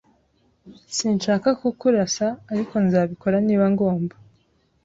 Sinshaka 0.97 1.49
kukurasa, 1.59 2.27
ariko 2.51 2.75
nzabikora 2.85 3.37
niba 3.47 3.65
ngomba 3.73 4.15